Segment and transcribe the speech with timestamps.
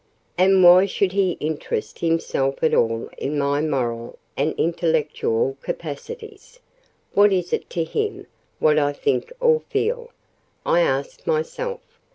[0.35, 6.59] "And why should he interest himself at all in my moral and intellectual capacities:
[7.13, 8.25] what is it to him
[8.57, 10.09] what I think or feel?"
[10.65, 11.81] I asked myself.